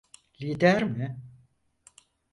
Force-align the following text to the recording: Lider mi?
Lider 0.41 0.83
mi? 0.83 1.21